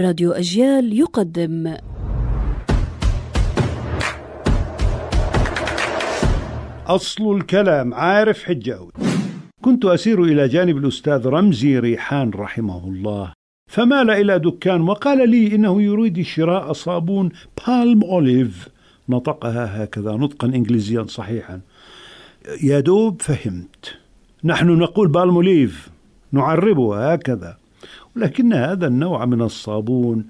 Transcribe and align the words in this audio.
راديو 0.00 0.32
أجيال 0.32 0.98
يقدم. 0.98 1.76
أصل 6.86 7.36
الكلام 7.36 7.94
عارف 7.94 8.44
حجاوي 8.44 8.90
كنت 9.62 9.84
أسير 9.84 10.24
إلى 10.24 10.48
جانب 10.48 10.76
الأستاذ 10.76 11.26
رمزي 11.26 11.78
ريحان 11.78 12.30
رحمه 12.30 12.88
الله 12.88 13.32
فمال 13.72 14.10
إلى 14.10 14.38
دكان 14.38 14.80
وقال 14.80 15.30
لي 15.30 15.54
إنه 15.54 15.82
يريد 15.82 16.22
شراء 16.22 16.72
صابون 16.72 17.30
بالم 17.66 18.04
أوليف 18.04 18.68
نطقها 19.08 19.84
هكذا 19.84 20.12
نطقا 20.12 20.46
إنجليزيا 20.46 21.04
صحيحا. 21.08 21.60
يا 22.62 22.80
دوب 22.80 23.22
فهمت. 23.22 23.94
نحن 24.44 24.68
نقول 24.78 25.08
بالم 25.08 25.34
أوليف 25.34 25.88
نعربها 26.32 27.14
هكذا. 27.14 27.56
ولكن 28.16 28.52
هذا 28.52 28.86
النوع 28.86 29.24
من 29.24 29.42
الصابون 29.42 30.24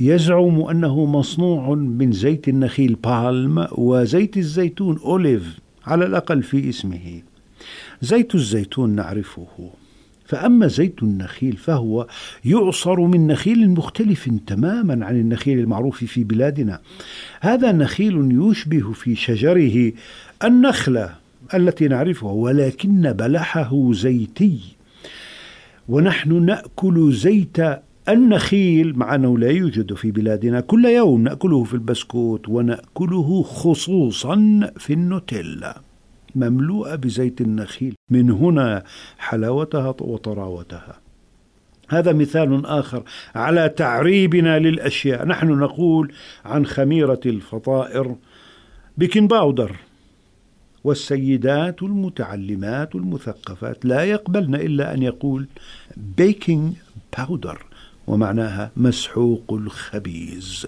يزعم 0.00 0.60
أنه 0.60 1.04
مصنوع 1.04 1.74
من 1.74 2.12
زيت 2.12 2.48
النخيل 2.48 2.94
بالم 2.94 3.66
وزيت 3.72 4.36
الزيتون 4.36 4.98
أوليف 4.98 5.58
على 5.86 6.06
الأقل 6.06 6.42
في 6.42 6.68
اسمه. 6.68 7.22
زيت 8.02 8.34
الزيتون 8.34 8.90
نعرفه. 8.90 9.70
فأما 10.24 10.66
زيت 10.66 11.02
النخيل 11.02 11.56
فهو 11.56 12.06
يعصر 12.44 13.00
من 13.00 13.26
نخيل 13.26 13.70
مختلف 13.70 14.30
تماما 14.46 15.06
عن 15.06 15.20
النخيل 15.20 15.58
المعروف 15.58 16.04
في 16.04 16.24
بلادنا. 16.24 16.80
هذا 17.40 17.72
نخيل 17.72 18.28
يشبه 18.50 18.92
في 18.92 19.14
شجره 19.14 19.92
النخلة 20.44 21.14
التي 21.54 21.88
نعرفها 21.88 22.32
ولكن 22.32 23.12
بلحه 23.12 23.92
زيتي. 23.92 24.79
ونحن 25.90 26.42
نأكل 26.42 27.12
زيت 27.12 27.56
النخيل 28.08 28.98
مع 28.98 29.14
أنه 29.14 29.38
لا 29.38 29.50
يوجد 29.50 29.94
في 29.94 30.10
بلادنا 30.10 30.60
كل 30.60 30.84
يوم 30.84 31.22
نأكله 31.22 31.64
في 31.64 31.74
البسكوت 31.74 32.48
ونأكله 32.48 33.42
خصوصا 33.42 34.60
في 34.78 34.92
النوتيلا 34.92 35.80
مملوءة 36.34 36.96
بزيت 36.96 37.40
النخيل. 37.40 37.94
من 38.10 38.30
هنا 38.30 38.84
حلاوتها 39.18 39.94
وطراوتها. 40.00 41.00
هذا 41.88 42.12
مثال 42.12 42.66
آخر 42.66 43.02
على 43.34 43.68
تعريبنا 43.68 44.58
للأشياء. 44.58 45.26
نحن 45.26 45.48
نقول 45.48 46.12
عن 46.44 46.66
خميرة 46.66 47.20
الفطائر 47.26 48.16
baking 48.98 49.26
powder 49.26 49.76
والسيدات 50.84 51.82
المتعلمات 51.82 52.94
المثقفات. 52.94 53.84
لا 53.84 54.04
يقبلن 54.04 54.54
إلا 54.54 54.94
أن 54.94 55.02
يقول 55.02 55.46
baking 55.96 56.72
powder 57.18 57.64
ومعناها 58.06 58.70
مسحوق 58.76 59.52
الخبيز. 59.52 60.66